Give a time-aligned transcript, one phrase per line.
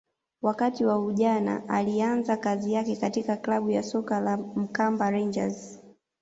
[0.41, 5.79] wakati wa ujana alianza kazi yake katika klabu ya soka ya Mkamba rangers